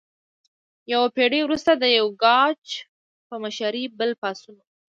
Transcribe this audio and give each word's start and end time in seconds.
یوه 0.91 1.07
پیړۍ 1.15 1.39
وروسته 1.43 1.71
د 1.75 1.83
یوګاچف 1.99 2.87
په 3.27 3.35
مشرۍ 3.43 3.85
بل 3.99 4.11
پاڅون 4.21 4.55
وشو. 4.57 4.69